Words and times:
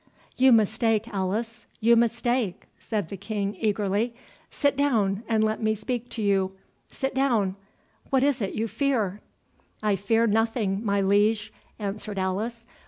"You 0.35 0.51
mistake, 0.51 1.07
Alice—you 1.09 1.95
mistake," 1.95 2.63
said 2.79 3.09
the 3.09 3.17
King, 3.17 3.55
eagerly. 3.61 4.15
"Sit 4.49 4.75
down 4.75 5.21
and 5.27 5.43
let 5.43 5.61
me 5.61 5.75
speak 5.75 6.09
to 6.09 6.23
you—sit 6.23 7.13
down—What 7.13 8.23
is't 8.23 8.55
you 8.55 8.67
fear?" 8.67 9.21
"I 9.83 9.95
fear 9.95 10.25
nothing, 10.25 10.83
my 10.83 11.01
liege," 11.01 11.53
answered 11.77 12.17
Alice. 12.17 12.65